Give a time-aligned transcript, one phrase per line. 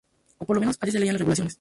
[0.41, 1.49] O por lo menos, así se leían las regulaciones.